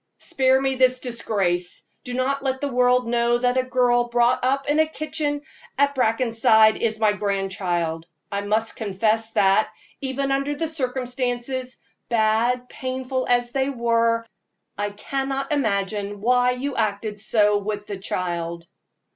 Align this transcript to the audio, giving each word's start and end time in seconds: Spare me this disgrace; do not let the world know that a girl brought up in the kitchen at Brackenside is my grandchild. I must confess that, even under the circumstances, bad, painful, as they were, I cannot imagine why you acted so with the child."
Spare 0.17 0.59
me 0.59 0.73
this 0.73 0.99
disgrace; 0.99 1.85
do 2.03 2.15
not 2.15 2.41
let 2.41 2.59
the 2.59 2.71
world 2.73 3.07
know 3.07 3.37
that 3.37 3.55
a 3.55 3.61
girl 3.63 4.05
brought 4.05 4.43
up 4.43 4.67
in 4.67 4.77
the 4.77 4.87
kitchen 4.87 5.43
at 5.77 5.93
Brackenside 5.93 6.75
is 6.77 6.99
my 6.99 7.13
grandchild. 7.13 8.07
I 8.31 8.41
must 8.41 8.75
confess 8.75 9.29
that, 9.33 9.71
even 10.01 10.31
under 10.31 10.55
the 10.55 10.67
circumstances, 10.67 11.79
bad, 12.09 12.67
painful, 12.67 13.27
as 13.29 13.51
they 13.51 13.69
were, 13.69 14.25
I 14.75 14.89
cannot 14.89 15.51
imagine 15.51 16.19
why 16.19 16.53
you 16.53 16.75
acted 16.75 17.19
so 17.19 17.59
with 17.59 17.85
the 17.85 17.97
child." 17.97 18.65